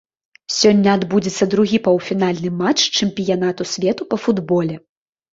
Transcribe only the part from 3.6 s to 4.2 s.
свету па